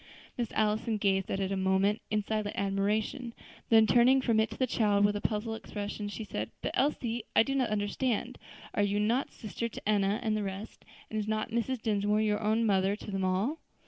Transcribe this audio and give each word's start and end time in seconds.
Miss 0.35 0.51
Allison 0.53 0.97
gazed 0.97 1.29
at 1.29 1.39
it 1.39 1.51
a 1.51 1.55
moment 1.55 2.01
in 2.09 2.23
silent 2.23 2.55
admiration; 2.57 3.35
then 3.69 3.85
turning 3.85 4.19
from 4.19 4.39
it 4.39 4.49
to 4.49 4.57
the 4.57 4.65
child 4.65 5.05
with 5.05 5.15
a 5.15 5.21
puzzled 5.21 5.57
expression, 5.57 6.07
she 6.09 6.23
said, 6.23 6.49
"But, 6.63 6.71
Elsie, 6.73 7.23
I 7.35 7.43
do 7.43 7.53
not 7.53 7.69
understand; 7.69 8.39
are 8.73 8.81
you 8.81 8.99
not 8.99 9.29
sister 9.31 9.69
to 9.69 9.87
Enna 9.87 10.19
and 10.23 10.35
the 10.35 10.41
rest, 10.41 10.85
and 11.11 11.19
is 11.19 11.27
not 11.27 11.51
Mrs. 11.51 11.83
Dinsmore 11.83 12.39
own 12.41 12.65
mother 12.65 12.95
to 12.95 13.11
them 13.11 13.23
all?" 13.23 13.59